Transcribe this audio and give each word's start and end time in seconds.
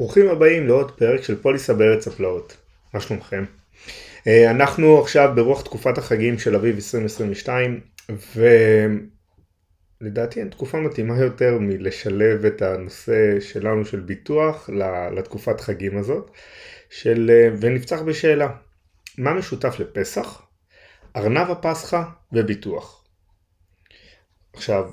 ברוכים 0.00 0.28
הבאים 0.28 0.66
לעוד 0.66 0.90
פרק 0.90 1.22
של 1.22 1.42
פוליסה 1.42 1.74
בארץ 1.74 2.08
הפלאות. 2.08 2.56
מה 2.94 3.00
שלומכם? 3.00 3.44
אה, 4.26 4.50
אנחנו 4.50 5.00
עכשיו 5.00 5.32
ברוח 5.34 5.62
תקופת 5.62 5.98
החגים 5.98 6.38
של 6.38 6.54
אביב 6.54 6.74
2022 6.74 7.80
ולדעתי 10.00 10.40
אין 10.40 10.48
תקופה 10.48 10.80
מתאימה 10.80 11.18
יותר 11.18 11.58
מלשלב 11.60 12.44
את 12.44 12.62
הנושא 12.62 13.40
שלנו 13.40 13.84
של 13.84 14.00
ביטוח 14.00 14.70
לתקופת 15.16 15.60
חגים 15.60 15.98
הזאת 15.98 16.30
של... 16.90 17.30
אה, 17.30 17.48
ונפצח 17.60 18.00
בשאלה 18.02 18.48
מה 19.18 19.34
משותף 19.34 19.74
לפסח, 19.78 20.42
ארנב 21.16 21.50
הפסחא 21.50 22.02
וביטוח. 22.32 23.04
עכשיו 24.52 24.90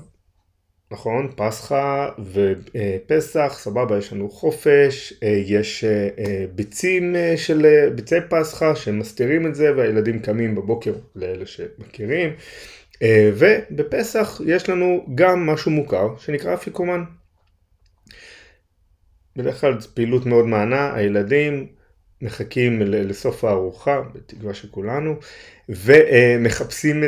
נכון? 0.90 1.32
פסחא 1.36 2.08
ופסח, 2.18 3.56
סבבה, 3.58 3.98
יש 3.98 4.12
לנו 4.12 4.30
חופש, 4.30 5.12
אה, 5.22 5.28
יש 5.28 5.84
אה, 5.84 6.08
אה, 6.18 6.44
ביצים 6.54 7.16
של 7.36 7.88
ביצי 7.94 8.14
פסחא 8.30 8.74
שמסתירים 8.74 9.46
את 9.46 9.54
זה 9.54 9.76
והילדים 9.76 10.18
קמים 10.18 10.54
בבוקר 10.54 10.94
לאלה 11.16 11.46
שמכירים. 11.46 12.30
ובפסח 13.34 14.40
יש 14.46 14.68
לנו 14.68 15.06
גם 15.14 15.46
משהו 15.46 15.70
מוכר 15.70 16.16
שנקרא 16.18 16.54
אפיקומן. 16.54 17.04
בדרך 19.36 19.60
כלל 19.60 19.80
זו 19.80 19.88
פעילות 19.94 20.26
מאוד 20.26 20.46
מענה, 20.46 20.94
הילדים 20.94 21.66
מחכים 22.22 22.82
לסוף 22.82 23.44
הארוחה, 23.44 24.00
בתקווה 24.14 24.54
שכולנו, 24.54 25.14
ומחפשים 25.68 27.04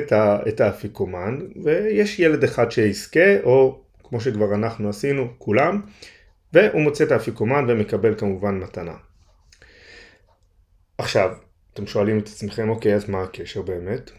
את 0.49 0.61
האפיקומן, 0.61 1.39
ויש 1.65 2.19
ילד 2.19 2.45
אחד 2.45 2.71
שיזכה, 2.71 3.41
או 3.43 3.81
כמו 4.05 4.21
שכבר 4.21 4.55
אנחנו 4.55 4.89
עשינו, 4.89 5.29
כולם, 5.39 5.81
והוא 6.53 6.81
מוצא 6.83 7.05
את 7.05 7.13
האפיקומן 7.13 7.65
ומקבל 7.69 8.15
כמובן 8.19 8.59
מתנה. 8.59 8.95
עכשיו, 10.99 11.31
אתם 11.75 11.87
שואלים 11.87 12.19
את 12.19 12.27
עצמכם, 12.27 12.69
אוקיי, 12.69 12.95
אז 12.95 13.09
מה 13.09 13.23
הקשר 13.23 13.63
באמת? 13.63 14.11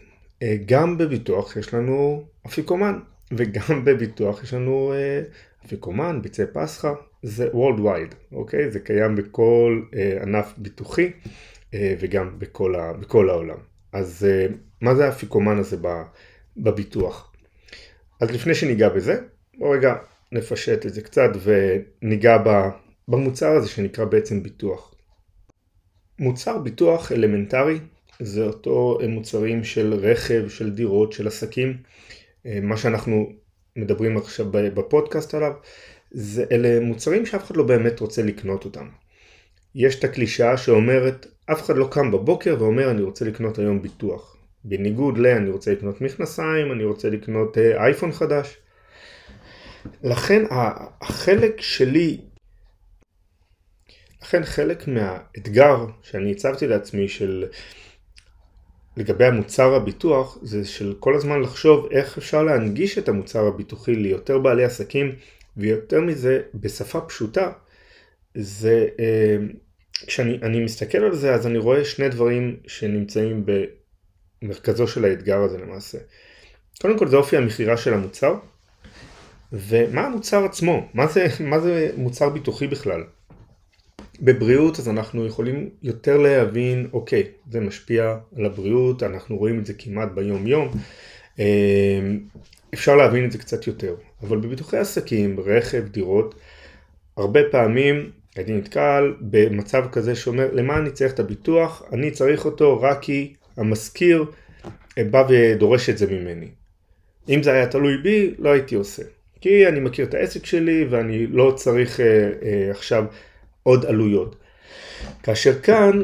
אה, 0.42 0.56
גם 0.66 0.98
בביטוח 0.98 1.56
יש 1.56 1.74
לנו 1.74 2.24
אפיקומן, 2.46 2.98
וגם 3.32 3.84
בביטוח 3.84 4.42
יש 4.42 4.54
לנו 4.54 4.92
אה, 4.92 5.22
אפיקומן, 5.66 6.22
ביצי 6.22 6.42
פסחא, 6.52 6.92
זה 7.22 7.48
Worldwide, 7.48 8.14
אוקיי? 8.32 8.70
זה 8.70 8.80
קיים 8.80 9.16
בכל 9.16 9.82
אה, 9.94 10.18
ענף 10.22 10.54
ביטוחי 10.56 11.10
אה, 11.74 11.94
וגם 12.00 12.38
בכל, 12.38 12.74
ה, 12.74 12.92
בכל 12.92 13.30
העולם. 13.30 13.58
אז 13.92 14.26
אה, 14.30 14.46
מה 14.80 14.94
זה 14.94 15.06
האפיקומן 15.06 15.58
הזה 15.58 15.76
בביטוח? 16.56 17.32
אז 18.20 18.30
לפני 18.30 18.54
שניגע 18.54 18.88
בזה, 18.88 19.20
בואו 19.58 19.70
רגע 19.70 19.94
נפשט 20.32 20.86
את 20.86 20.94
זה 20.94 21.02
קצת 21.02 21.30
וניגע 21.42 22.36
במוצר 23.08 23.50
הזה 23.50 23.68
שנקרא 23.68 24.04
בעצם 24.04 24.42
ביטוח. 24.42 24.94
מוצר 26.18 26.58
ביטוח 26.58 27.12
אלמנטרי 27.12 27.78
זה 28.20 28.44
אותו 28.44 28.98
מוצרים 29.08 29.64
של 29.64 29.94
רכב, 29.94 30.48
של 30.48 30.70
דירות, 30.70 31.12
של 31.12 31.26
עסקים, 31.26 31.76
אה, 32.46 32.58
מה 32.62 32.76
שאנחנו 32.76 33.32
מדברים 33.76 34.16
עכשיו 34.16 34.46
בפודקאסט 34.52 35.34
עליו, 35.34 35.52
זה, 36.14 36.44
אלה 36.52 36.80
מוצרים 36.80 37.26
שאף 37.26 37.44
אחד 37.44 37.56
לא 37.56 37.64
באמת 37.64 38.00
רוצה 38.00 38.22
לקנות 38.22 38.64
אותם. 38.64 38.88
יש 39.74 39.98
את 39.98 40.04
הקלישאה 40.04 40.56
שאומרת, 40.56 41.26
אף 41.52 41.62
אחד 41.62 41.76
לא 41.76 41.88
קם 41.90 42.10
בבוקר 42.10 42.56
ואומר 42.58 42.90
אני 42.90 43.02
רוצה 43.02 43.24
לקנות 43.24 43.58
היום 43.58 43.82
ביטוח. 43.82 44.36
בניגוד 44.64 45.18
ל 45.18 45.26
אני 45.26 45.50
רוצה 45.50 45.72
לקנות 45.72 46.00
מכנסיים, 46.00 46.72
אני 46.72 46.84
רוצה 46.84 47.10
לקנות 47.10 47.58
אה, 47.58 47.84
אייפון 47.84 48.12
חדש. 48.12 48.56
לכן 50.02 50.44
החלק 51.00 51.60
שלי, 51.60 52.20
לכן 54.22 54.44
חלק 54.44 54.88
מהאתגר 54.88 55.86
שאני 56.02 56.32
הצבתי 56.32 56.66
לעצמי 56.66 57.08
של 57.08 57.44
לגבי 58.96 59.24
המוצר 59.24 59.74
הביטוח 59.74 60.38
זה 60.42 60.64
של 60.64 60.94
כל 61.00 61.14
הזמן 61.14 61.40
לחשוב 61.40 61.88
איך 61.90 62.18
אפשר 62.18 62.42
להנגיש 62.42 62.98
את 62.98 63.08
המוצר 63.08 63.46
הביטוחי 63.46 63.94
ליותר 63.94 64.38
בעלי 64.38 64.64
עסקים 64.64 65.14
ויותר 65.56 66.00
מזה 66.00 66.42
בשפה 66.54 67.00
פשוטה 67.00 67.52
זה 68.34 68.86
אה, 69.00 69.36
כשאני 70.06 70.64
מסתכל 70.64 70.98
על 70.98 71.14
זה 71.14 71.34
אז 71.34 71.46
אני 71.46 71.58
רואה 71.58 71.84
שני 71.84 72.08
דברים 72.08 72.56
שנמצאים 72.66 73.46
במרכזו 74.42 74.86
של 74.86 75.04
האתגר 75.04 75.38
הזה 75.38 75.58
למעשה. 75.58 75.98
קודם 76.80 76.98
כל 76.98 77.08
זה 77.08 77.16
אופי 77.16 77.36
המכירה 77.36 77.76
של 77.76 77.94
המוצר 77.94 78.34
ומה 79.52 80.06
המוצר 80.06 80.44
עצמו, 80.44 80.88
מה 80.94 81.06
זה, 81.06 81.26
מה 81.40 81.60
זה 81.60 81.90
מוצר 81.96 82.28
ביטוחי 82.28 82.66
בכלל. 82.66 83.04
בבריאות 84.20 84.78
אז 84.78 84.88
אנחנו 84.88 85.26
יכולים 85.26 85.70
יותר 85.82 86.16
להבין, 86.16 86.88
אוקיי, 86.92 87.24
זה 87.50 87.60
משפיע 87.60 88.16
על 88.36 88.46
הבריאות, 88.46 89.02
אנחנו 89.02 89.36
רואים 89.36 89.58
את 89.58 89.66
זה 89.66 89.74
כמעט 89.74 90.08
ביום 90.14 90.46
יום, 90.46 90.68
אה, 91.38 92.00
אפשר 92.74 92.96
להבין 92.96 93.24
את 93.24 93.32
זה 93.32 93.38
קצת 93.38 93.66
יותר. 93.66 93.94
אבל 94.22 94.38
בביטוחי 94.38 94.76
עסקים, 94.76 95.40
רכב, 95.40 95.88
דירות, 95.88 96.34
הרבה 97.16 97.40
פעמים 97.50 98.10
הייתי 98.36 98.52
נתקל 98.52 99.14
במצב 99.20 99.84
כזה 99.92 100.14
שאומר, 100.14 100.48
למה 100.52 100.78
אני 100.78 100.90
צריך 100.90 101.12
את 101.14 101.20
הביטוח? 101.20 101.82
אני 101.92 102.10
צריך 102.10 102.44
אותו 102.44 102.80
רק 102.80 103.02
כי 103.02 103.34
המשכיר 103.56 104.24
בא 105.10 105.24
ודורש 105.28 105.90
את 105.90 105.98
זה 105.98 106.06
ממני. 106.06 106.48
אם 107.28 107.42
זה 107.42 107.52
היה 107.52 107.66
תלוי 107.66 107.96
בי, 107.96 108.34
לא 108.38 108.50
הייתי 108.50 108.74
עושה. 108.74 109.02
כי 109.40 109.68
אני 109.68 109.80
מכיר 109.80 110.06
את 110.06 110.14
העסק 110.14 110.46
שלי 110.46 110.84
ואני 110.90 111.26
לא 111.26 111.52
צריך 111.56 112.00
אה, 112.00 112.06
אה, 112.42 112.70
עכשיו 112.70 113.04
עוד 113.62 113.84
עלויות. 113.84 114.36
כאשר 115.22 115.58
כאן 115.60 116.02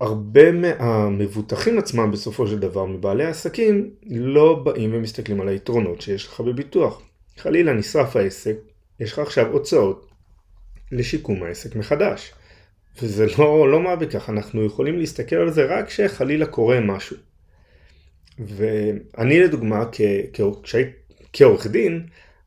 הרבה 0.00 0.52
מהמבוטחים 0.52 1.78
עצמם 1.78 2.10
בסופו 2.10 2.46
של 2.46 2.58
דבר 2.58 2.84
מבעלי 2.84 3.24
העסקים 3.24 3.90
לא 4.06 4.54
באים 4.64 4.94
ומסתכלים 4.94 5.40
על 5.40 5.48
היתרונות 5.48 6.00
שיש 6.00 6.26
לך 6.26 6.40
בביטוח. 6.40 7.02
חלילה 7.38 7.72
נשרף 7.72 8.16
העסק, 8.16 8.56
יש 9.00 9.12
לך 9.12 9.18
עכשיו 9.18 9.52
הוצאות 9.52 10.10
לשיקום 10.92 11.42
העסק 11.42 11.76
מחדש. 11.76 12.32
וזה 13.02 13.26
לא, 13.38 13.70
לא 13.70 13.80
מה 13.80 13.96
בכך, 13.96 14.30
אנחנו 14.30 14.64
יכולים 14.64 14.98
להסתכל 14.98 15.36
על 15.36 15.50
זה 15.50 15.64
רק 15.64 15.86
כשחלילה 15.86 16.46
קורה 16.46 16.80
משהו. 16.80 17.16
ואני 18.38 19.40
לדוגמה, 19.40 19.84
כעורך 21.32 21.66
דין, 21.66 22.06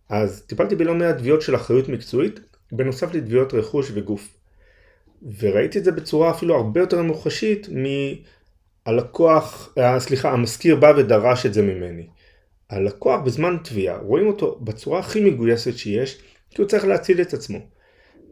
אז 0.09 0.41
טיפלתי 0.47 0.75
בלא 0.75 0.95
מעט 0.95 1.17
תביעות 1.17 1.41
של 1.41 1.55
אחריות 1.55 1.89
מקצועית, 1.89 2.39
בנוסף 2.71 3.13
לתביעות 3.13 3.53
רכוש 3.53 3.91
וגוף. 3.93 4.38
וראיתי 5.39 5.79
את 5.79 5.83
זה 5.83 5.91
בצורה 5.91 6.31
אפילו 6.31 6.55
הרבה 6.55 6.79
יותר 6.79 7.01
מוחשית 7.01 7.67
מהלקוח, 8.85 9.73
אה, 9.77 9.99
סליחה, 9.99 10.31
המשכיר 10.31 10.75
בא 10.75 10.93
ודרש 10.97 11.45
את 11.45 11.53
זה 11.53 11.61
ממני. 11.61 12.07
הלקוח 12.69 13.21
בזמן 13.21 13.57
תביעה, 13.63 13.97
רואים 13.97 14.27
אותו 14.27 14.59
בצורה 14.61 14.99
הכי 14.99 15.21
מגויסת 15.21 15.77
שיש, 15.77 16.21
כי 16.49 16.61
הוא 16.61 16.69
צריך 16.69 16.85
להציל 16.85 17.21
את 17.21 17.33
עצמו. 17.33 17.59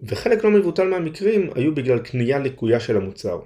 וחלק 0.03 0.44
לא 0.44 0.52
מבוטל 0.52 0.88
מהמקרים 0.88 1.50
היו 1.56 1.75
בגלל 1.75 2.00
קנייה 2.00 2.40
לקויה 2.40 2.80
של 2.80 2.98
המוצר. 2.98 3.40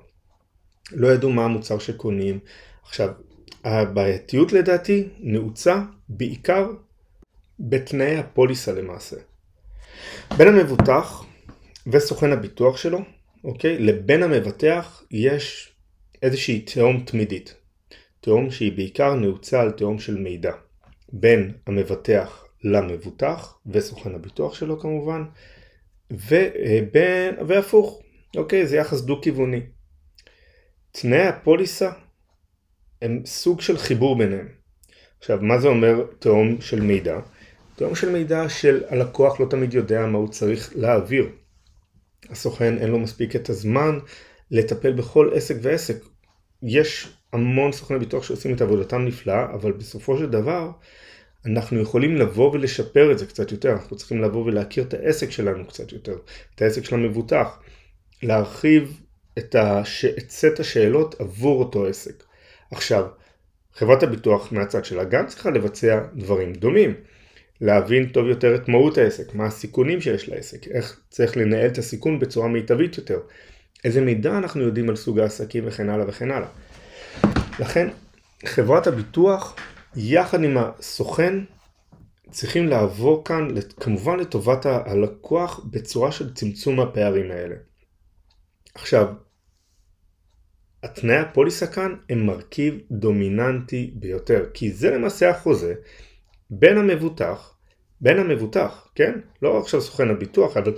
לא 0.91 1.07
ידעו 1.07 1.29
מה 1.31 1.45
המוצר 1.45 1.79
שקונים. 1.79 2.39
עכשיו, 2.83 3.09
הבעייתיות 3.63 4.53
לדעתי 4.53 5.07
נעוצה 5.19 5.81
בעיקר 6.09 6.67
בתנאי 7.59 8.17
הפוליסה 8.17 8.73
למעשה. 8.73 9.15
בין 10.37 10.47
המבוטח 10.47 11.25
וסוכן 11.87 12.31
הביטוח 12.31 12.77
שלו, 12.77 12.99
אוקיי, 13.43 13.79
לבין 13.79 14.23
המבטח 14.23 15.03
יש 15.11 15.73
איזושהי 16.21 16.61
תהום 16.61 17.03
תמידית. 17.05 17.55
תהום 18.21 18.51
שהיא 18.51 18.71
בעיקר 18.71 19.13
נעוצה 19.13 19.61
על 19.61 19.71
תהום 19.71 19.99
של 19.99 20.17
מידע. 20.17 20.51
בין 21.13 21.53
המבטח 21.67 22.45
למבוטח 22.63 23.59
וסוכן 23.65 24.15
הביטוח 24.15 24.53
שלו 24.53 24.79
כמובן, 24.79 25.23
ובין, 26.11 27.35
והפוך, 27.47 28.01
אוקיי, 28.35 28.67
זה 28.67 28.77
יחס 28.77 29.01
דו-כיווני. 29.01 29.61
תנאי 30.91 31.27
הפוליסה 31.27 31.91
הם 33.01 33.21
סוג 33.25 33.61
של 33.61 33.77
חיבור 33.77 34.17
ביניהם. 34.17 34.47
עכשיו, 35.19 35.39
מה 35.41 35.59
זה 35.59 35.67
אומר 35.67 36.05
תהום 36.19 36.61
של 36.61 36.81
מידע? 36.81 37.19
תהום 37.75 37.95
של 37.95 38.09
מידע 38.09 38.49
של 38.49 38.83
הלקוח 38.89 39.39
לא 39.39 39.45
תמיד 39.49 39.73
יודע 39.73 40.05
מה 40.05 40.17
הוא 40.17 40.27
צריך 40.27 40.73
להעביר. 40.75 41.29
הסוכן 42.31 42.77
אין 42.77 42.89
לו 42.89 42.99
מספיק 42.99 43.35
את 43.35 43.49
הזמן 43.49 43.99
לטפל 44.51 44.93
בכל 44.93 45.29
עסק 45.33 45.55
ועסק. 45.61 45.97
יש 46.63 47.09
המון 47.33 47.71
סוכני 47.71 47.99
ביטוח 47.99 48.23
שעושים 48.23 48.55
את 48.55 48.61
עבודתם 48.61 49.05
נפלאה, 49.05 49.53
אבל 49.53 49.71
בסופו 49.71 50.17
של 50.17 50.29
דבר 50.29 50.71
אנחנו 51.45 51.79
יכולים 51.79 52.15
לבוא 52.15 52.51
ולשפר 52.51 53.11
את 53.11 53.19
זה 53.19 53.25
קצת 53.25 53.51
יותר, 53.51 53.71
אנחנו 53.71 53.95
צריכים 53.95 54.21
לבוא 54.21 54.45
ולהכיר 54.45 54.83
את 54.83 54.93
העסק 54.93 55.31
שלנו 55.31 55.67
קצת 55.67 55.91
יותר, 55.91 56.17
את 56.55 56.61
העסק 56.61 56.85
של 56.85 56.95
המבוטח, 56.95 57.59
להרחיב 58.23 59.01
את, 59.37 59.55
הש... 59.55 60.05
את 60.05 60.29
סט 60.29 60.59
השאלות 60.59 61.21
עבור 61.21 61.59
אותו 61.59 61.85
עסק. 61.85 62.23
עכשיו, 62.71 63.05
חברת 63.73 64.03
הביטוח 64.03 64.51
מהצד 64.51 64.85
שלה 64.85 65.03
גם 65.03 65.27
צריכה 65.27 65.49
לבצע 65.49 65.99
דברים 66.15 66.53
דומים. 66.53 66.93
להבין 67.61 68.09
טוב 68.09 68.27
יותר 68.27 68.55
את 68.55 68.67
מהות 68.67 68.97
העסק, 68.97 69.35
מה 69.35 69.45
הסיכונים 69.45 70.01
שיש 70.01 70.29
לעסק, 70.29 70.67
איך 70.67 70.99
צריך 71.09 71.37
לנהל 71.37 71.67
את 71.67 71.77
הסיכון 71.77 72.19
בצורה 72.19 72.47
מיטבית 72.47 72.97
יותר, 72.97 73.19
איזה 73.83 74.01
מידע 74.01 74.37
אנחנו 74.37 74.61
יודעים 74.61 74.89
על 74.89 74.95
סוג 74.95 75.19
העסקים 75.19 75.63
וכן 75.67 75.89
הלאה 75.89 76.05
וכן 76.07 76.31
הלאה. 76.31 76.47
לכן 77.59 77.89
חברת 78.45 78.87
הביטוח 78.87 79.55
יחד 79.95 80.43
עם 80.43 80.57
הסוכן 80.57 81.39
צריכים 82.31 82.67
לעבור 82.67 83.25
כאן 83.25 83.47
כמובן 83.79 84.19
לטובת 84.19 84.65
הלקוח 84.65 85.65
בצורה 85.71 86.11
של 86.11 86.33
צמצום 86.33 86.79
הפערים 86.79 87.31
האלה. 87.31 87.55
עכשיו, 88.75 89.07
התנאי 90.83 91.17
הפוליסה 91.17 91.67
כאן 91.67 91.95
הם 92.09 92.25
מרכיב 92.25 92.79
דומיננטי 92.91 93.91
ביותר, 93.95 94.45
כי 94.53 94.71
זה 94.71 94.91
למעשה 94.91 95.29
החוזה 95.29 95.73
בין 96.49 96.77
המבוטח, 96.77 97.50
בין 98.01 98.19
המבוטח, 98.19 98.87
כן? 98.95 99.19
לא 99.41 99.59
עכשיו 99.59 99.81
סוכן 99.81 100.09
הביטוח, 100.09 100.57
אבל 100.57 100.73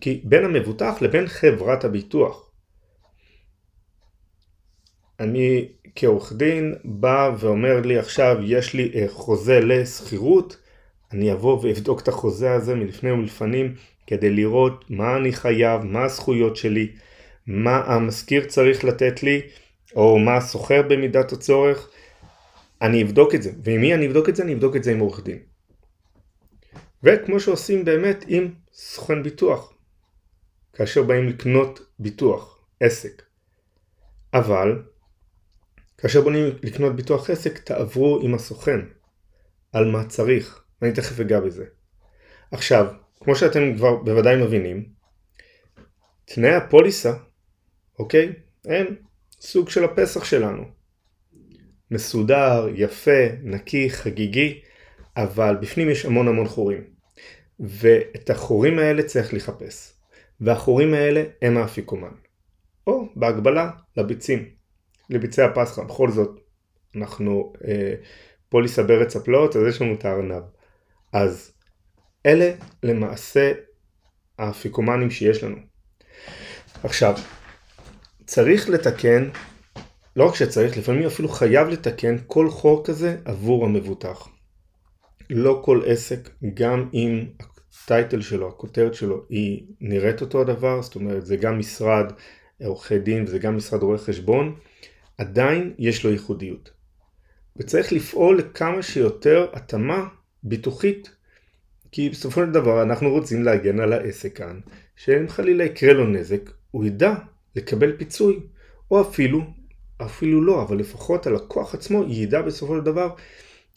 כי 0.00 0.20
בין 0.24 0.44
המבוטח 0.44 0.94
לבין 1.00 1.26
חברת 1.26 1.84
הביטוח. 1.84 2.50
אני 5.20 5.68
כעורך 5.94 6.32
דין 6.32 6.74
בא 6.84 7.30
ואומר 7.38 7.80
לי 7.80 7.98
עכשיו 7.98 8.36
יש 8.42 8.74
לי 8.74 8.90
אה, 8.94 9.04
חוזה 9.08 9.60
לשכירות, 9.60 10.56
אני 11.12 11.32
אבוא 11.32 11.60
ואבדוק 11.62 12.00
את 12.00 12.08
החוזה 12.08 12.52
הזה 12.52 12.74
מלפני 12.74 13.10
ומלפנים 13.10 13.74
כדי 14.06 14.30
לראות 14.30 14.84
מה 14.90 15.16
אני 15.16 15.32
חייב, 15.32 15.84
מה 15.84 16.04
הזכויות 16.04 16.56
שלי, 16.56 16.92
מה 17.46 17.76
המשכיר 17.86 18.44
צריך 18.44 18.84
לתת 18.84 19.22
לי, 19.22 19.40
או 19.96 20.18
מה 20.18 20.36
הסוחר 20.36 20.82
במידת 20.82 21.32
הצורך, 21.32 21.90
אני 22.82 23.02
אבדוק 23.02 23.34
את 23.34 23.42
זה. 23.42 23.50
ועם 23.64 23.80
מי 23.80 23.94
אני 23.94 24.06
אבדוק 24.06 24.28
את 24.28 24.36
זה? 24.36 24.42
אני 24.42 24.54
אבדוק 24.54 24.76
את 24.76 24.84
זה 24.84 24.92
עם 24.92 24.98
עורך 24.98 25.24
דין. 25.24 25.38
וכמו 27.02 27.40
שעושים 27.40 27.84
באמת 27.84 28.24
עם 28.28 28.54
סוכן 28.72 29.22
ביטוח, 29.22 29.72
כאשר 30.72 31.02
באים 31.02 31.28
לקנות 31.28 31.80
ביטוח, 31.98 32.64
עסק. 32.80 33.22
אבל 34.34 34.82
כאשר 35.98 36.20
בונים 36.20 36.44
לקנות 36.62 36.96
ביטוח 36.96 37.30
עסק, 37.30 37.58
תעברו 37.58 38.20
עם 38.22 38.34
הסוכן 38.34 38.80
על 39.72 39.90
מה 39.90 40.06
צריך, 40.06 40.64
ואני 40.82 40.94
תכף 40.94 41.20
אגע 41.20 41.40
בזה. 41.40 41.64
עכשיו, 42.50 42.86
כמו 43.20 43.36
שאתם 43.36 43.76
כבר 43.76 43.96
בוודאי 43.96 44.36
מבינים, 44.44 44.88
תנאי 46.24 46.54
הפוליסה, 46.54 47.12
אוקיי, 47.98 48.32
הם 48.64 48.86
סוג 49.40 49.68
של 49.68 49.84
הפסח 49.84 50.24
שלנו. 50.24 50.64
מסודר, 51.90 52.68
יפה, 52.74 53.26
נקי, 53.42 53.90
חגיגי, 53.90 54.60
אבל 55.16 55.56
בפנים 55.60 55.90
יש 55.90 56.04
המון 56.04 56.28
המון 56.28 56.48
חורים. 56.48 56.84
ואת 57.60 58.30
החורים 58.30 58.78
האלה 58.78 59.02
צריך 59.02 59.34
לחפש. 59.34 59.92
והחורים 60.40 60.94
האלה 60.94 61.24
הם 61.42 61.56
האפיקומן. 61.56 62.12
או 62.86 63.08
בהגבלה 63.16 63.70
לביצים. 63.96 64.48
לביצי 65.10 65.42
הפסחא, 65.42 65.82
בכל 65.82 66.10
זאת 66.10 66.40
אנחנו 66.96 67.52
אה, 67.68 67.94
פוליסה 68.48 68.82
בארץ 68.82 69.16
הפלאות, 69.16 69.56
אז 69.56 69.62
יש 69.68 69.82
לנו 69.82 69.94
את 69.94 70.04
הארנב. 70.04 70.42
אז 71.12 71.52
אלה 72.26 72.52
למעשה 72.82 73.52
האפיקומנים 74.38 75.10
שיש 75.10 75.42
לנו. 75.44 75.56
עכשיו, 76.84 77.14
צריך 78.26 78.68
לתקן, 78.68 79.28
לא 80.16 80.28
רק 80.28 80.34
שצריך, 80.34 80.76
לפעמים 80.76 81.06
אפילו 81.06 81.28
חייב 81.28 81.68
לתקן 81.68 82.16
כל 82.26 82.50
חור 82.50 82.84
כזה 82.84 83.16
עבור 83.24 83.64
המבוטח. 83.64 84.28
לא 85.30 85.62
כל 85.64 85.80
עסק, 85.86 86.30
גם 86.54 86.88
אם 86.94 87.24
הטייטל 87.86 88.20
שלו, 88.20 88.48
הכותרת 88.48 88.94
שלו, 88.94 89.24
היא 89.28 89.66
נראית 89.80 90.20
אותו 90.20 90.40
הדבר, 90.40 90.82
זאת 90.82 90.94
אומרת 90.94 91.26
זה 91.26 91.36
גם 91.36 91.58
משרד 91.58 92.12
עורכי 92.64 92.98
דין 92.98 93.24
וזה 93.24 93.38
גם 93.38 93.56
משרד 93.56 93.82
רואי 93.82 93.98
חשבון, 93.98 94.54
עדיין 95.18 95.74
יש 95.78 96.04
לו 96.04 96.10
ייחודיות. 96.10 96.70
וצריך 97.56 97.92
לפעול 97.92 98.38
לכמה 98.38 98.82
שיותר 98.82 99.46
התאמה 99.52 100.08
ביטוחית, 100.42 101.10
כי 101.92 102.10
בסופו 102.10 102.40
של 102.40 102.50
דבר 102.50 102.82
אנחנו 102.82 103.10
רוצים 103.10 103.42
להגן 103.42 103.80
על 103.80 103.92
העסק 103.92 104.36
כאן, 104.36 104.60
שאם 104.96 105.28
חלילה 105.28 105.64
יקרה 105.64 105.92
לו 105.92 106.06
נזק, 106.06 106.50
הוא 106.70 106.84
ידע 106.84 107.14
לקבל 107.56 107.96
פיצוי, 107.96 108.40
או 108.90 109.00
אפילו, 109.00 109.40
אפילו 109.98 110.42
לא, 110.42 110.62
אבל 110.62 110.76
לפחות 110.76 111.26
הלקוח 111.26 111.74
עצמו 111.74 112.04
ידע 112.08 112.42
בסופו 112.42 112.76
של 112.76 112.84
דבר 112.84 113.14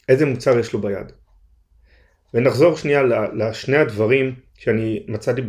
איזה 0.08 0.26
מוצר 0.26 0.58
יש 0.58 0.72
לו 0.72 0.80
ביד. 0.80 1.12
ונחזור 2.34 2.76
שנייה 2.76 3.02
לשני 3.32 3.76
הדברים 3.76 4.34
שאני 4.58 5.04
מצאתי 5.08 5.42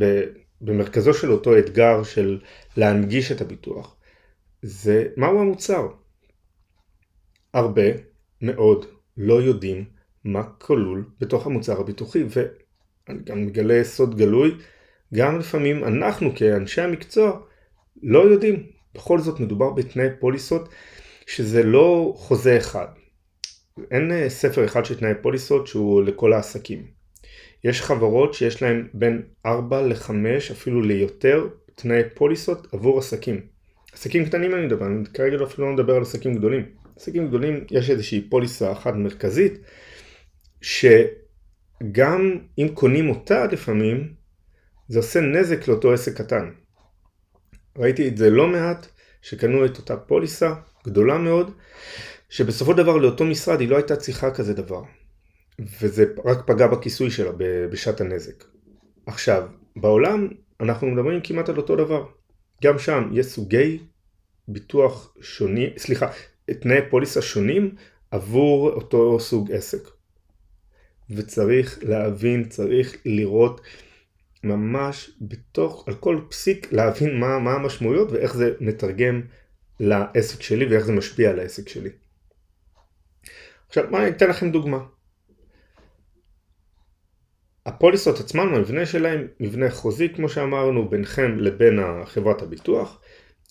במרכזו 0.61 1.13
של 1.13 1.31
אותו 1.31 1.57
אתגר 1.57 2.03
של 2.03 2.39
להנגיש 2.77 3.31
את 3.31 3.41
הביטוח. 3.41 3.95
זה 4.61 5.07
מהו 5.17 5.41
המוצר. 5.41 5.87
הרבה 7.53 7.83
מאוד 8.41 8.85
לא 9.17 9.41
יודעים 9.41 9.85
מה 10.23 10.43
כלול 10.43 11.05
בתוך 11.19 11.45
המוצר 11.47 11.79
הביטוחי 11.81 12.23
ואני 12.29 13.19
גם 13.23 13.45
מגלה 13.45 13.83
סוד 13.83 14.17
גלוי, 14.17 14.51
גם 15.13 15.39
לפעמים 15.39 15.83
אנחנו 15.83 16.35
כאנשי 16.35 16.81
המקצוע 16.81 17.39
לא 18.03 18.19
יודעים. 18.19 18.65
בכל 18.93 19.19
זאת 19.19 19.39
מדובר 19.39 19.69
בתנאי 19.69 20.07
פוליסות 20.19 20.69
שזה 21.27 21.63
לא 21.63 22.13
חוזה 22.17 22.57
אחד. 22.57 22.87
אין 23.91 24.11
אה, 24.11 24.29
ספר 24.29 24.65
אחד 24.65 24.85
של 24.85 24.99
תנאי 24.99 25.13
פוליסות 25.21 25.67
שהוא 25.67 26.03
לכל 26.03 26.33
העסקים. 26.33 26.87
יש 27.63 27.81
חברות 27.81 28.33
שיש 28.33 28.61
להם 28.61 28.87
בין 28.93 29.21
4 29.45 29.81
ל-5 29.81 30.11
אפילו 30.51 30.81
ליותר 30.81 31.47
תנאי 31.75 32.01
פוליסות 32.15 32.73
עבור 32.73 32.99
עסקים. 32.99 33.41
עסקים 33.93 34.25
קטנים 34.25 34.55
אני 34.55 34.65
מדבר, 34.65 34.85
אני 34.85 35.05
כרגע 35.13 35.37
לא 35.37 35.45
אפילו 35.45 35.67
לא 35.67 35.73
מדבר 35.73 35.95
על 35.95 36.01
עסקים 36.01 36.33
גדולים. 36.33 36.65
עסקים 36.95 37.27
גדולים 37.27 37.65
יש 37.71 37.89
איזושהי 37.89 38.21
פוליסה 38.29 38.71
אחת 38.71 38.93
מרכזית, 38.93 39.53
שגם 40.61 42.37
אם 42.57 42.67
קונים 42.73 43.09
אותה 43.09 43.45
לפעמים, 43.45 44.13
זה 44.87 44.99
עושה 44.99 45.21
נזק 45.21 45.67
לאותו 45.67 45.93
עסק 45.93 46.17
קטן. 46.17 46.51
ראיתי 47.77 48.07
את 48.07 48.17
זה 48.17 48.29
לא 48.29 48.47
מעט, 48.47 48.87
שקנו 49.21 49.65
את 49.65 49.77
אותה 49.77 49.97
פוליסה 49.97 50.53
גדולה 50.85 51.17
מאוד, 51.17 51.51
שבסופו 52.31 52.71
של 52.71 52.77
דבר 52.77 52.97
לאותו 52.97 53.25
משרד 53.25 53.59
היא 53.59 53.69
לא 53.69 53.75
הייתה 53.75 53.95
צריכה 53.95 54.31
כזה 54.31 54.53
דבר. 54.53 54.83
וזה 55.81 56.05
רק 56.25 56.47
פגע 56.47 56.67
בכיסוי 56.67 57.11
שלה 57.11 57.31
בשעת 57.71 58.01
הנזק. 58.01 58.43
עכשיו, 59.05 59.47
בעולם 59.75 60.27
אנחנו 60.59 60.87
מדברים 60.87 61.19
כמעט 61.23 61.49
על 61.49 61.57
אותו 61.57 61.75
דבר. 61.75 62.05
גם 62.63 62.79
שם 62.79 63.09
יש 63.13 63.25
סוגי 63.25 63.79
ביטוח 64.47 65.13
שונים, 65.21 65.69
סליחה, 65.77 66.11
תנאי 66.45 66.79
פוליסה 66.89 67.21
שונים 67.21 67.75
עבור 68.11 68.69
אותו 68.69 69.19
סוג 69.19 69.51
עסק. 69.51 69.89
וצריך 71.09 71.79
להבין, 71.81 72.49
צריך 72.49 72.97
לראות 73.05 73.61
ממש 74.43 75.11
בתוך, 75.21 75.87
על 75.87 75.95
כל 75.95 76.21
פסיק 76.29 76.73
להבין 76.73 77.19
מה, 77.19 77.39
מה 77.39 77.53
המשמעויות 77.53 78.11
ואיך 78.11 78.35
זה 78.35 78.53
מתרגם 78.59 79.21
לעסק 79.79 80.41
שלי 80.41 80.65
ואיך 80.65 80.85
זה 80.85 80.91
משפיע 80.91 81.29
על 81.29 81.39
העסק 81.39 81.69
שלי. 81.69 81.89
עכשיו, 83.71 83.83
מה, 83.89 84.03
אני 84.03 84.09
אתן 84.09 84.29
לכם 84.29 84.51
דוגמה. 84.51 84.79
הפוליסות 87.65 88.19
עצמן, 88.19 88.47
המבנה 88.53 88.85
שלהם, 88.85 89.27
מבנה 89.39 89.71
חוזי 89.71 90.09
כמו 90.09 90.29
שאמרנו, 90.29 90.89
בינכם 90.89 91.39
לבין 91.39 91.79
חברת 92.05 92.41
הביטוח, 92.41 93.01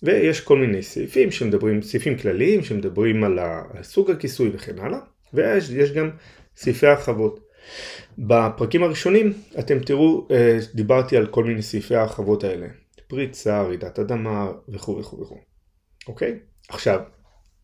ויש 0.02 0.40
כל 0.40 0.58
מיני 0.58 0.82
סעיפים 0.82 1.30
שמדברים, 1.30 1.82
סעיפים 1.82 2.18
כלליים 2.18 2.62
שמדברים 2.62 3.24
על 3.24 3.38
סוג 3.82 4.10
הכיסוי 4.10 4.50
וכן 4.52 4.78
הלאה, 4.78 4.98
ויש 5.34 5.92
גם 5.92 6.10
סעיפי 6.56 6.86
הרחבות. 6.86 7.40
בפרקים 8.18 8.82
הראשונים 8.82 9.32
אתם 9.58 9.78
תראו, 9.78 10.28
אה, 10.30 10.58
דיברתי 10.74 11.16
על 11.16 11.26
כל 11.26 11.44
מיני 11.44 11.62
סעיפי 11.62 11.94
ההרחבות 11.94 12.44
האלה, 12.44 12.66
פריצה, 13.08 13.62
רעידת 13.62 13.98
אדמה 13.98 14.52
וכו' 14.68 14.98
וכו' 14.98 15.20
וכו', 15.20 15.38
אוקיי? 16.08 16.38
עכשיו, 16.68 17.00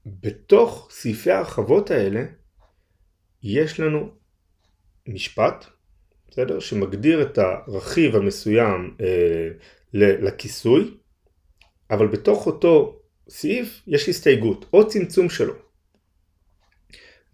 בתוך 0.06 0.88
סעיפי 0.90 1.30
ההרחבות 1.30 1.90
האלה 1.90 2.24
יש 3.46 3.80
לנו 3.80 4.10
משפט 5.08 5.66
בסדר? 6.30 6.60
שמגדיר 6.60 7.22
את 7.22 7.38
הרכיב 7.38 8.16
המסוים 8.16 8.96
אה, 9.00 9.48
לכיסוי, 9.94 10.94
אבל 11.90 12.06
בתוך 12.06 12.46
אותו 12.46 13.00
סעיף 13.28 13.82
יש 13.86 14.08
הסתייגות 14.08 14.66
או 14.72 14.88
צמצום 14.88 15.28
שלו. 15.28 15.54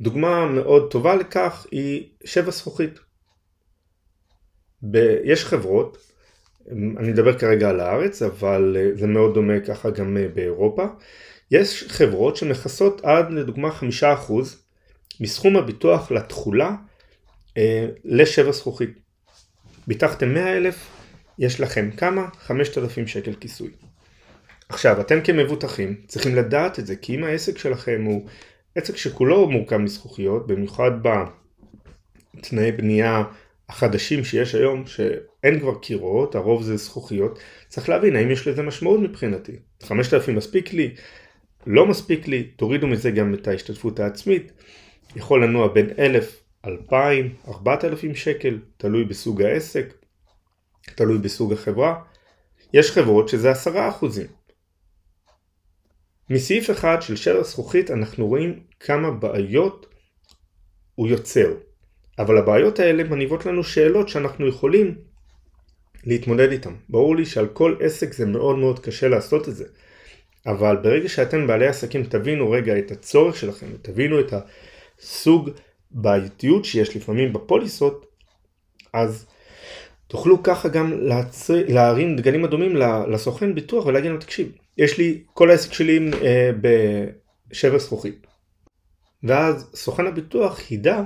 דוגמה 0.01 0.47
מאוד 0.47 0.91
טובה 0.91 1.15
לכך 1.15 1.67
היא 1.71 2.09
שבע 2.25 2.51
זכוכית. 2.51 2.99
ב- 4.91 5.21
יש 5.25 5.45
חברות, 5.45 5.99
אני 6.71 7.13
מדבר 7.13 7.39
כרגע 7.39 7.69
על 7.69 7.81
הארץ, 7.81 8.23
אבל 8.23 8.77
אה, 8.79 8.97
זה 8.97 9.07
מאוד 9.07 9.35
דומה 9.35 9.61
ככה 9.61 9.91
גם 9.91 10.17
אה, 10.17 10.29
באירופה, 10.29 10.85
יש 11.51 11.85
חברות 11.89 12.37
שמכסות 12.37 13.01
עד 13.05 13.31
לדוגמה 13.31 13.71
חמישה 13.71 14.15
אחוז 14.15 14.62
מסכום 15.21 15.57
הביטוח 15.57 16.13
לתכולה 16.13 16.75
אה, 17.57 17.87
לשבר 18.05 18.53
זכוכית. 18.53 18.91
ביטחתם 19.87 20.35
100 20.35 20.57
אלף, 20.57 20.89
יש 21.39 21.61
לכם 21.61 21.91
כמה? 21.97 22.29
5,000 22.39 23.07
שקל 23.07 23.35
כיסוי. 23.35 23.71
עכשיו, 24.69 25.01
אתם 25.01 25.21
כמבוטחים 25.25 25.97
צריכים 26.07 26.35
לדעת 26.35 26.79
את 26.79 26.87
זה, 26.87 26.97
כי 26.97 27.15
אם 27.15 27.25
העסק 27.25 27.59
שלכם 27.59 28.03
הוא 28.05 28.27
עסק 28.75 28.97
שכולו 28.97 29.51
מורכב 29.51 29.77
מזכוכיות, 29.77 30.47
במיוחד 30.47 30.91
בתנאי 32.35 32.73
בנייה 32.73 33.23
החדשים 33.69 34.25
שיש 34.25 34.55
היום, 34.55 34.87
שאין 34.87 35.61
כבר 35.61 35.79
קירות, 35.79 36.35
הרוב 36.35 36.63
זה 36.63 36.77
זכוכיות, 36.77 37.39
צריך 37.69 37.89
להבין 37.89 38.17
האם 38.17 38.31
יש 38.31 38.49
לזה 38.49 38.63
משמעות 38.63 39.01
מבחינתי. 39.01 39.53
5,000 39.83 40.37
מספיק 40.37 40.73
לי? 40.73 40.95
לא 41.67 41.87
מספיק 41.87 42.29
לי, 42.29 42.43
תורידו 42.43 42.87
מזה 42.87 43.11
גם 43.11 43.35
את 43.35 43.49
ההשתתפות 43.49 44.01
העצמית, 44.01 44.53
יכול 45.17 45.45
לנוע 45.45 45.69
בין 45.69 45.91
1,000, 45.99 46.43
2,000, 46.67 47.35
4,000 47.49 48.15
שקל, 48.15 48.59
תלוי 48.77 49.05
בסוג 49.05 49.43
העסק, 49.43 49.95
תלוי 50.95 51.19
בסוג 51.19 51.53
החברה. 51.53 52.03
יש 52.73 52.91
חברות 52.91 53.29
שזה 53.29 53.51
10 53.51 53.89
אחוזים. 53.89 54.27
מסעיף 56.31 56.71
אחד 56.71 57.03
של 57.03 57.17
שבר 57.17 57.45
זכוכית 57.45 57.91
אנחנו 57.91 58.27
רואים 58.27 58.61
כמה 58.81 59.11
בעיות 59.11 59.87
הוא 60.95 61.09
יוצר. 61.09 61.55
אבל 62.19 62.39
הבעיות 62.39 62.79
האלה 62.79 63.05
מניבות 63.05 63.47
לנו 63.47 63.65
שאלות 63.65 64.09
שאנחנו 64.09 64.49
יכולים 64.49 64.95
להתמודד 66.05 66.51
איתן. 66.51 66.75
ברור 66.89 67.17
לי 67.17 67.27
שעל 67.27 67.47
כל 67.47 67.77
עסק 67.81 68.13
זה 68.13 68.27
מאוד 68.27 68.59
מאוד 68.59 68.79
קשה 68.79 69.09
לעשות 69.09 69.49
את 69.49 69.57
זה. 69.57 69.65
אבל 70.47 70.77
ברגע 70.77 71.09
שאתם 71.09 71.47
בעלי 71.47 71.67
עסקים 71.67 72.05
תבינו 72.05 72.51
רגע 72.51 72.79
את 72.79 72.91
הצורך 72.91 73.37
שלכם, 73.37 73.67
תבינו 73.83 74.21
את 74.21 74.33
הסוג 75.03 75.51
בעייתיות 75.91 76.65
שיש 76.65 76.97
לפעמים 76.97 77.33
בפוליסות, 77.33 78.07
אז 78.93 79.27
תוכלו 80.07 80.43
ככה 80.43 80.69
גם 80.69 80.93
להצ... 80.93 81.51
להרים 81.51 82.17
דגלים 82.17 82.45
אדומים 82.45 82.77
לסוכן 83.09 83.55
ביטוח 83.55 83.87
ולהגיד 83.87 84.11
לו 84.11 84.19
תקשיב, 84.19 84.53
יש 84.79 84.99
לי, 84.99 85.23
כל 85.35 85.51
העסק 85.51 85.73
שלי 85.73 86.11
אה, 86.23 86.51
בשבר 87.51 87.79
זכוכית. 87.79 88.27
ואז 89.23 89.71
סוכן 89.75 90.07
הביטוח 90.07 90.71
ידע 90.71 91.03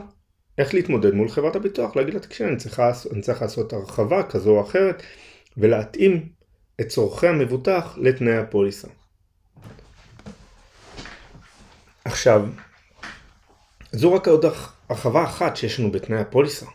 איך 0.59 0.75
להתמודד 0.75 1.15
מול 1.15 1.29
חברת 1.29 1.57
הביטוח, 1.57 1.97
להגיד 1.97 2.15
לה 2.15 2.21
תקשיב 2.21 2.47
אני 2.47 2.57
צריך, 2.57 2.81
אני 3.13 3.23
צריך 3.23 3.43
לעשות 3.43 3.73
הרחבה 3.73 4.23
כזו 4.23 4.51
או 4.51 4.61
אחרת 4.61 5.03
ולהתאים 5.57 6.29
את 6.81 6.89
צורכי 6.89 7.27
המבוטח 7.27 7.95
לתנאי 8.01 8.37
הפוליסה. 8.37 8.89
עכשיו, 12.05 12.47
זו 13.97 14.13
רק 14.13 14.29
עוד 14.29 14.45
הרחבה 14.91 15.25
אחת 15.25 15.57
שיש 15.57 15.81
לנו 15.81 15.91
בתנאי 15.91 16.19
הפוליסה. 16.19 16.67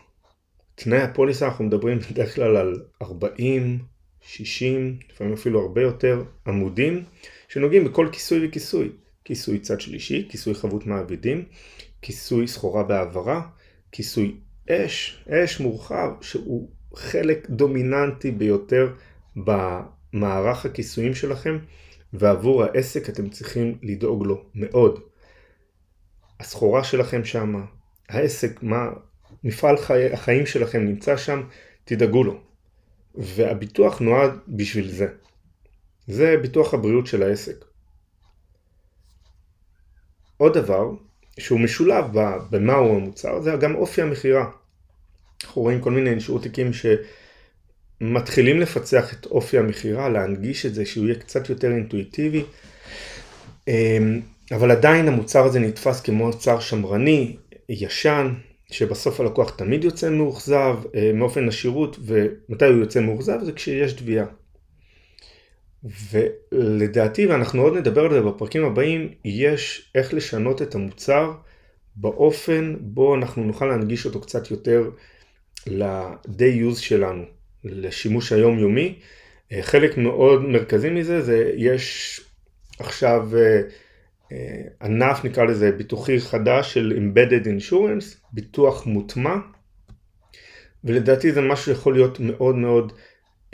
תנאי 0.74 0.98
הפוליסה 0.98 1.46
אנחנו 1.46 1.64
מדברים 1.64 1.98
בדרך 2.10 2.34
כלל 2.34 2.56
על 2.56 2.82
40, 3.02 3.78
60, 4.20 4.98
לפעמים 5.10 5.32
אפילו 5.32 5.60
הרבה 5.60 5.82
יותר 5.82 6.22
עמודים 6.46 7.04
שנוגעים 7.48 7.84
בכל 7.84 8.08
כיסוי 8.12 8.46
וכיסוי. 8.46 8.88
כיסוי 9.24 9.58
צד 9.58 9.80
שלישי, 9.80 10.28
כיסוי 10.30 10.54
חבות 10.54 10.86
מעבידים, 10.86 11.44
כיסוי 12.02 12.48
סחורה 12.48 12.82
בהעברה, 12.82 13.42
כיסוי 13.92 14.36
אש, 14.70 15.24
אש 15.28 15.60
מורחב 15.60 16.10
שהוא 16.20 16.68
חלק 16.94 17.50
דומיננטי 17.50 18.30
ביותר 18.30 18.92
במערך 19.36 20.66
הכיסויים 20.66 21.14
שלכם 21.14 21.58
ועבור 22.12 22.64
העסק 22.64 23.08
אתם 23.08 23.28
צריכים 23.28 23.78
לדאוג 23.82 24.26
לו 24.26 24.44
מאוד. 24.54 25.11
הסחורה 26.42 26.84
שלכם 26.84 27.24
שם, 27.24 27.64
העסק, 28.08 28.62
מה, 28.62 28.88
מפעל 29.44 29.76
חי, 29.76 30.12
החיים 30.12 30.46
שלכם 30.46 30.84
נמצא 30.84 31.16
שם, 31.16 31.42
תדאגו 31.84 32.24
לו. 32.24 32.40
והביטוח 33.14 34.00
נועד 34.00 34.30
בשביל 34.48 34.90
זה. 34.90 35.06
זה 36.06 36.36
ביטוח 36.42 36.74
הבריאות 36.74 37.06
של 37.06 37.22
העסק. 37.22 37.64
עוד 40.36 40.58
דבר 40.58 40.90
שהוא 41.38 41.60
משולב 41.60 42.04
במהו 42.50 42.96
המוצר 42.96 43.40
זה 43.40 43.50
גם 43.60 43.74
אופי 43.74 44.02
המכירה. 44.02 44.50
אנחנו 45.44 45.62
רואים 45.62 45.80
כל 45.80 45.90
מיני 45.90 46.10
תיקים 46.42 46.70
שמתחילים 48.00 48.60
לפצח 48.60 49.12
את 49.12 49.26
אופי 49.26 49.58
המכירה, 49.58 50.08
להנגיש 50.08 50.66
את 50.66 50.74
זה 50.74 50.86
שהוא 50.86 51.04
יהיה 51.04 51.18
קצת 51.18 51.48
יותר 51.48 51.72
אינטואיטיבי. 51.72 52.44
אבל 54.50 54.70
עדיין 54.70 55.08
המוצר 55.08 55.44
הזה 55.44 55.60
נתפס 55.60 56.00
כמו 56.00 56.26
מוצר 56.26 56.60
שמרני, 56.60 57.36
ישן, 57.68 58.34
שבסוף 58.70 59.20
הלקוח 59.20 59.50
תמיד 59.50 59.84
יוצא 59.84 60.10
מאוכזב 60.10 60.76
אה, 60.94 61.10
מאופן 61.14 61.48
השירות, 61.48 61.96
ומתי 62.04 62.64
הוא 62.64 62.80
יוצא 62.80 63.00
מאוכזב 63.00 63.38
זה 63.44 63.52
כשיש 63.52 63.92
תביעה. 63.92 64.26
ולדעתי, 66.12 67.26
ואנחנו 67.26 67.62
עוד 67.62 67.76
נדבר 67.76 68.04
על 68.04 68.12
זה 68.12 68.20
בפרקים 68.20 68.64
הבאים, 68.64 69.08
יש 69.24 69.90
איך 69.94 70.14
לשנות 70.14 70.62
את 70.62 70.74
המוצר 70.74 71.32
באופן 71.96 72.76
בו 72.80 73.14
אנחנו 73.14 73.44
נוכל 73.44 73.66
להנגיש 73.66 74.06
אותו 74.06 74.20
קצת 74.20 74.50
יותר 74.50 74.90
ל-day 75.66 76.70
use 76.70 76.80
שלנו, 76.80 77.24
לשימוש 77.64 78.32
היומיומי. 78.32 78.98
אה, 79.52 79.62
חלק 79.62 79.98
מאוד 79.98 80.42
מרכזי 80.42 80.90
מזה 80.90 81.22
זה 81.22 81.52
יש 81.56 82.20
עכשיו 82.78 83.28
אה, 83.36 83.60
ענף 84.82 85.24
נקרא 85.24 85.44
לזה 85.44 85.72
ביטוחי 85.72 86.20
חדש 86.20 86.74
של 86.74 86.98
Embedded 86.98 87.46
Insurance, 87.46 88.16
ביטוח 88.32 88.86
מוטמע, 88.86 89.36
ולדעתי 90.84 91.32
זה 91.32 91.40
משהו 91.40 91.64
שיכול 91.64 91.94
להיות 91.94 92.20
מאוד 92.20 92.54
מאוד 92.54 92.92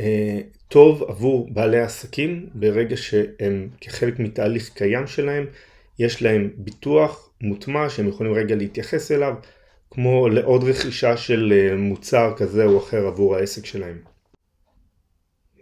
אה, 0.00 0.40
טוב 0.68 1.02
עבור 1.02 1.54
בעלי 1.54 1.80
עסקים 1.80 2.48
ברגע 2.54 2.96
שהם 2.96 3.68
כחלק 3.80 4.18
מתהליך 4.18 4.68
קיים 4.68 5.06
שלהם, 5.06 5.46
יש 5.98 6.22
להם 6.22 6.50
ביטוח 6.56 7.30
מוטמע 7.40 7.90
שהם 7.90 8.08
יכולים 8.08 8.32
רגע 8.32 8.56
להתייחס 8.56 9.12
אליו, 9.12 9.34
כמו 9.90 10.28
לעוד 10.28 10.64
רכישה 10.64 11.16
של 11.16 11.52
אה, 11.56 11.76
מוצר 11.76 12.32
כזה 12.36 12.64
או 12.64 12.78
אחר 12.78 13.06
עבור 13.06 13.36
העסק 13.36 13.66
שלהם. 13.66 13.98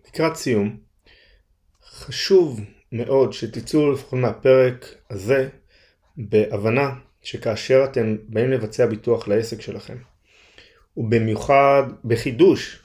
לקראת 0.09 0.37
סיום, 0.37 0.77
חשוב 1.85 2.61
מאוד 2.93 3.33
שתצאו 3.33 3.93
לפחות 3.93 4.19
מהפרק 4.19 4.95
הזה 5.11 5.49
בהבנה 6.17 6.91
שכאשר 7.23 7.85
אתם 7.85 8.17
באים 8.29 8.51
לבצע 8.51 8.87
ביטוח 8.87 9.29
לעסק 9.29 9.61
שלכם, 9.61 9.97
ובמיוחד 10.97 11.83
בחידוש, 12.05 12.83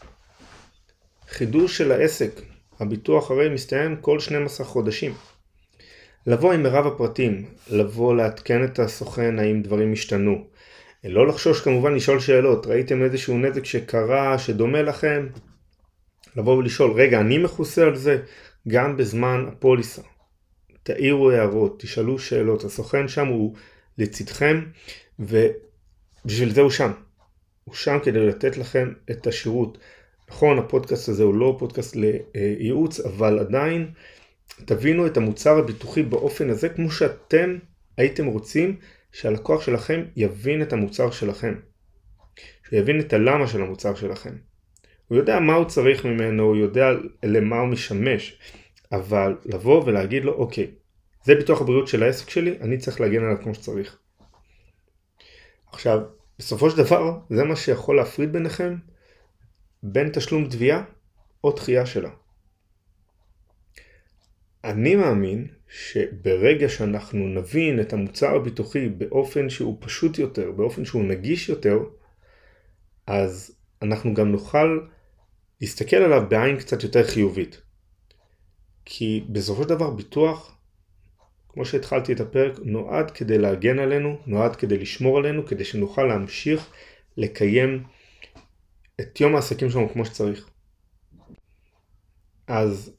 חידוש 1.29 1.77
של 1.77 1.91
העסק, 1.91 2.41
הביטוח 2.79 3.31
הרי 3.31 3.50
מסתיים 3.50 3.96
כל 3.96 4.20
12 4.20 4.65
חודשים. 4.65 5.13
לבוא 6.27 6.53
עם 6.53 6.63
מירב 6.63 6.88
הפרטים, 6.88 7.46
לבוא 7.70 8.15
לעדכן 8.15 8.63
את 8.63 8.79
הסוכן 8.79 9.39
האם 9.39 9.62
דברים 9.62 9.93
השתנו. 9.93 10.48
לא 11.03 11.27
לחשוש 11.27 11.62
כמובן 11.62 11.96
לשאול 11.96 12.20
שאלות, 12.20 12.67
ראיתם 12.67 13.03
איזשהו 13.03 13.38
נזק 13.38 13.65
שקרה, 13.65 14.38
שדומה 14.38 14.81
לכם? 14.81 15.27
לבוא 16.36 16.58
ולשאול, 16.58 16.91
רגע, 16.91 17.20
אני 17.20 17.38
מכוסה 17.38 17.84
על 17.84 17.96
זה? 17.96 18.22
גם 18.67 18.97
בזמן 18.97 19.45
הפוליסה. 19.47 20.01
תעירו 20.83 21.31
הערות, 21.31 21.79
תשאלו 21.79 22.19
שאלות, 22.19 22.63
הסוכן 22.63 23.07
שם 23.07 23.27
הוא 23.27 23.55
לצדכם 23.97 24.65
ובשביל 25.19 26.53
זה 26.53 26.61
הוא 26.61 26.69
שם. 26.69 26.91
הוא 27.63 27.75
שם 27.75 27.97
כדי 28.03 28.27
לתת 28.27 28.57
לכם 28.57 28.93
את 29.11 29.27
השירות. 29.27 29.77
נכון, 30.29 30.59
הפודקאסט 30.59 31.09
הזה 31.09 31.23
הוא 31.23 31.35
לא 31.35 31.55
פודקאסט 31.59 31.95
לייעוץ, 31.95 32.99
אבל 32.99 33.39
עדיין 33.39 33.91
תבינו 34.65 35.07
את 35.07 35.17
המוצר 35.17 35.57
הביטוחי 35.57 36.03
באופן 36.03 36.49
הזה 36.49 36.69
כמו 36.69 36.91
שאתם 36.91 37.57
הייתם 37.97 38.25
רוצים 38.25 38.79
שהלקוח 39.11 39.61
שלכם 39.61 40.03
יבין 40.15 40.61
את 40.61 40.73
המוצר 40.73 41.11
שלכם. 41.11 41.55
שהוא 42.67 42.79
יבין 42.79 42.99
את 42.99 43.13
הלמה 43.13 43.47
של 43.47 43.61
המוצר 43.61 43.95
שלכם. 43.95 44.35
הוא 45.11 45.17
יודע 45.17 45.39
מה 45.39 45.53
הוא 45.53 45.65
צריך 45.65 46.05
ממנו, 46.05 46.43
הוא 46.43 46.55
יודע 46.55 46.89
למה 47.23 47.59
הוא 47.59 47.67
משמש, 47.67 48.39
אבל 48.91 49.37
לבוא 49.45 49.83
ולהגיד 49.85 50.23
לו, 50.25 50.33
אוקיי, 50.33 50.71
זה 51.23 51.35
ביטוח 51.35 51.61
הבריאות 51.61 51.87
של 51.87 52.03
העסק 52.03 52.29
שלי, 52.29 52.57
אני 52.61 52.77
צריך 52.77 53.01
להגן 53.01 53.23
עליו 53.23 53.37
כמו 53.43 53.55
שצריך. 53.55 53.97
עכשיו, 55.71 55.99
בסופו 56.39 56.69
של 56.69 56.77
דבר, 56.77 57.19
זה 57.29 57.43
מה 57.43 57.55
שיכול 57.55 57.95
להפריד 57.95 58.33
ביניכם 58.33 58.75
בין 59.83 60.09
תשלום 60.09 60.49
תביעה 60.49 60.83
או 61.43 61.51
דחייה 61.51 61.85
שלה. 61.85 62.09
אני 64.63 64.95
מאמין 64.95 65.47
שברגע 65.69 66.69
שאנחנו 66.69 67.27
נבין 67.27 67.79
את 67.79 67.93
המוצר 67.93 68.35
הביטוחי 68.35 68.89
באופן 68.89 69.49
שהוא 69.49 69.77
פשוט 69.79 70.19
יותר, 70.19 70.51
באופן 70.51 70.85
שהוא 70.85 71.03
נגיש 71.03 71.49
יותר, 71.49 71.79
אז 73.07 73.55
אנחנו 73.81 74.13
גם 74.13 74.31
נוכל 74.31 74.79
להסתכל 75.61 75.95
עליו 75.95 76.29
בעין 76.29 76.59
קצת 76.59 76.83
יותר 76.83 77.07
חיובית. 77.07 77.61
כי 78.85 79.25
בסופו 79.29 79.63
של 79.63 79.69
דבר 79.69 79.89
ביטוח, 79.89 80.57
כמו 81.49 81.65
שהתחלתי 81.65 82.13
את 82.13 82.19
הפרק, 82.19 82.59
נועד 82.63 83.11
כדי 83.11 83.37
להגן 83.37 83.79
עלינו, 83.79 84.17
נועד 84.25 84.55
כדי 84.55 84.77
לשמור 84.77 85.17
עלינו, 85.17 85.45
כדי 85.45 85.65
שנוכל 85.65 86.03
להמשיך 86.03 86.69
לקיים 87.17 87.83
את 89.01 89.21
יום 89.21 89.35
העסקים 89.35 89.69
שלנו 89.69 89.89
כמו 89.89 90.05
שצריך. 90.05 90.49
אז 92.47 92.93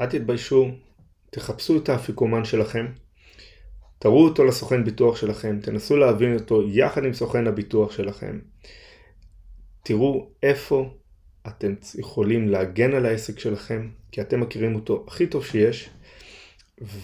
אל 0.00 0.06
תתביישו, 0.06 0.70
תחפשו 1.30 1.76
את 1.76 1.88
האפיקומן 1.88 2.44
שלכם, 2.44 2.86
תראו 3.98 4.24
אותו 4.24 4.44
לסוכן 4.44 4.84
ביטוח 4.84 5.16
שלכם, 5.16 5.60
תנסו 5.60 5.96
להבין 5.96 6.34
אותו 6.34 6.68
יחד 6.68 7.04
עם 7.04 7.12
סוכן 7.14 7.46
הביטוח 7.46 7.92
שלכם. 7.92 8.38
תראו 9.82 10.30
איפה 10.42 10.99
אתם 11.46 11.74
יכולים 11.98 12.48
להגן 12.48 12.94
על 12.94 13.06
העסק 13.06 13.38
שלכם, 13.38 13.88
כי 14.12 14.20
אתם 14.20 14.40
מכירים 14.40 14.74
אותו 14.74 15.04
הכי 15.08 15.26
טוב 15.26 15.44
שיש, 15.44 15.90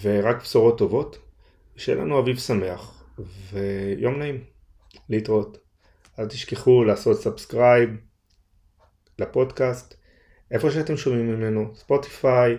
ורק 0.01 0.41
בשורות 0.41 0.77
טובות. 0.77 1.17
שיהיה 1.77 2.01
לנו 2.01 2.19
אביב 2.19 2.37
שמח, 2.37 3.03
ויום 3.51 4.19
נעים. 4.19 4.43
להתראות. 5.09 5.57
אל 6.19 6.27
תשכחו 6.27 6.83
לעשות 6.83 7.21
subscribe 7.21 7.89
לפודקאסט, 9.19 9.93
איפה 10.51 10.71
שאתם 10.71 10.97
שומעים 10.97 11.27
ממנו, 11.27 11.71
ספוטיפיי, 11.75 12.57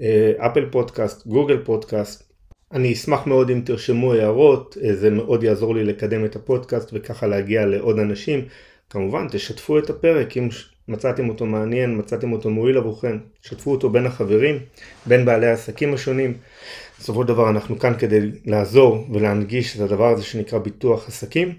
אה, 0.00 0.32
אפל 0.38 0.70
פודקאסט, 0.70 1.26
גוגל 1.26 1.64
פודקאסט. 1.64 2.32
אני 2.72 2.92
אשמח 2.92 3.26
מאוד 3.26 3.50
אם 3.50 3.62
תרשמו 3.66 4.12
הערות, 4.12 4.76
אה, 4.82 4.96
זה 4.96 5.10
מאוד 5.10 5.42
יעזור 5.42 5.74
לי 5.74 5.84
לקדם 5.84 6.24
את 6.24 6.36
הפודקאסט 6.36 6.90
וככה 6.92 7.26
להגיע 7.26 7.66
לעוד 7.66 7.98
אנשים. 7.98 8.48
כמובן, 8.90 9.26
תשתפו 9.30 9.78
את 9.78 9.90
הפרק 9.90 10.36
אם 10.36 10.48
מצאתם 10.88 11.28
אותו 11.28 11.46
מעניין, 11.46 11.98
מצאתם 11.98 12.32
אותו 12.32 12.50
מועיל 12.50 12.76
עבורכם, 12.76 13.18
שתפו 13.42 13.70
אותו 13.70 13.90
בין 13.90 14.06
החברים, 14.06 14.58
בין 15.06 15.24
בעלי 15.24 15.46
העסקים 15.46 15.94
השונים. 15.94 16.34
בסופו 16.98 17.22
של 17.22 17.28
דבר 17.28 17.50
אנחנו 17.50 17.78
כאן 17.78 17.94
כדי 17.98 18.20
לעזור 18.44 19.06
ולהנגיש 19.12 19.76
את 19.76 19.80
הדבר 19.80 20.12
הזה 20.12 20.22
שנקרא 20.22 20.58
ביטוח 20.58 21.08
עסקים. 21.08 21.54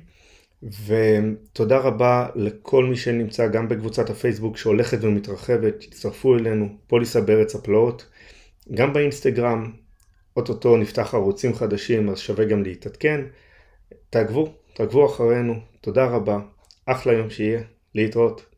ותודה 0.86 1.78
רבה 1.78 2.28
לכל 2.36 2.86
מי 2.86 2.96
שנמצא 2.96 3.48
גם 3.48 3.70
בקבוצת 3.70 4.10
הפייסבוק 4.10 4.58
שהולכת 4.58 4.98
ומתרחבת, 5.02 5.84
הצטרפו 5.84 6.36
אלינו, 6.36 6.70
פוליסה 6.88 7.22
בארץ 7.22 7.56
הפלאות, 7.56 8.06
גם 8.74 8.94
באינסטגרם, 8.94 9.72
אוטוטו 10.36 10.78
נפתח 10.78 11.14
ערוצים 11.14 11.54
חדשים 11.54 12.10
אז 12.10 12.20
שווה 12.20 12.46
גם 12.46 12.64
להתעדכן, 12.64 13.22
תעקבו, 14.10 14.54
תעקבו 14.74 15.06
אחרינו, 15.06 15.56
תודה 15.82 16.06
רבה, 16.06 16.40
אחלה 16.86 17.14
יום 17.14 17.30
שיהיה, 17.30 17.62
להתראות. 17.96 18.55